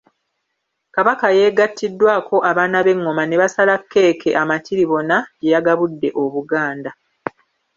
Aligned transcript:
Kabaka 0.95 1.27
yeegatiddwako 1.37 2.35
abaana 2.49 2.77
b’Engoma 2.85 3.23
ne 3.25 3.35
basala 3.41 3.75
keeke 3.91 4.29
amatiribona 4.41 5.15
gye 5.39 5.49
yagabudde 5.53 6.09
Obuganda. 6.23 6.91